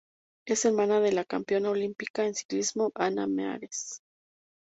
Es 0.47 0.65
hermana 0.65 0.99
de 0.99 1.11
la 1.11 1.23
campeona 1.23 1.69
olímpica 1.69 2.25
en 2.25 2.33
ciclismo 2.33 2.91
Anna 2.95 3.27
Meares. 3.27 4.01